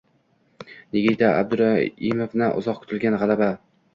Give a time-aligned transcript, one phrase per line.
[0.95, 3.57] Nigina Abduraimovadan uzoq kutilgan g‘alabang